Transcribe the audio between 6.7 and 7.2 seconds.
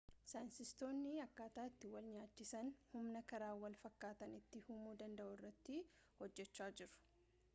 jiru